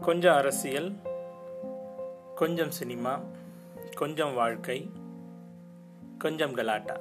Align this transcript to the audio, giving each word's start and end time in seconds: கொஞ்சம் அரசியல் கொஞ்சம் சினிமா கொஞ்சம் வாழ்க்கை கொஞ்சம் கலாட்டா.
கொஞ்சம் 0.00 0.36
அரசியல் 0.36 1.00
கொஞ்சம் 2.34 2.70
சினிமா 2.70 3.20
கொஞ்சம் 3.94 4.34
வாழ்க்கை 4.34 4.90
கொஞ்சம் 6.18 6.54
கலாட்டா. 6.54 6.96